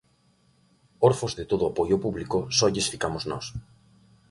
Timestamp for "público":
2.05-2.37